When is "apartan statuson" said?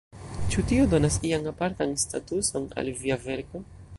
1.51-2.67